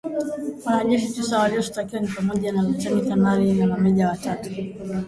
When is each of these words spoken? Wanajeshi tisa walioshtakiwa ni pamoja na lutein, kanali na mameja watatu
Wanajeshi 0.65 1.09
tisa 1.13 1.39
walioshtakiwa 1.39 2.01
ni 2.01 2.07
pamoja 2.07 2.51
na 2.53 2.61
lutein, 2.61 3.09
kanali 3.09 3.53
na 3.53 3.67
mameja 3.67 4.07
watatu 4.07 4.49